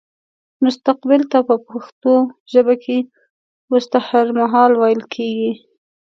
[0.63, 2.13] مستقبل ته په پښتو
[2.51, 2.97] ژبه کې
[3.71, 5.51] وستهرمهال ويل کيږي